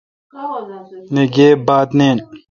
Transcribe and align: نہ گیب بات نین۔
نہ 1.13 1.23
گیب 1.33 1.57
بات 1.67 1.89
نین۔ 1.97 2.17